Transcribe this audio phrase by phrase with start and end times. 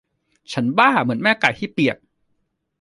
[0.53, 1.97] ฉันบ้าเหมือนแม่ไก่ที่เปียก